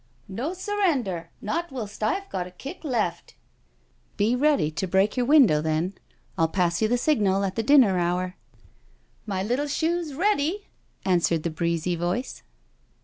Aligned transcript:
"No 0.41 0.55
surrender, 0.55 1.29
not 1.43 1.71
whilst 1.71 2.01
I've 2.01 2.27
got 2.29 2.47
a 2.47 2.49
kick 2.49 2.83
left."" 2.83 3.35
Be 4.17 4.35
ready 4.35 4.71
to 4.71 4.87
break 4.87 5.15
your 5.15 5.27
window, 5.27 5.61
then— 5.61 5.93
111 6.41 6.51
pass 6.53 6.81
you 6.81 6.87
the 6.87 6.97
signal 6.97 7.43
at 7.43 7.53
the 7.55 7.61
dinner 7.61 7.99
hour."" 7.99 8.35
My 9.27 9.43
little 9.43 9.67
shoe's 9.67 10.13
ready/' 10.13 10.65
answered 11.05 11.43
the 11.43 11.51
breezy 11.51 11.95
voice. 11.95 12.41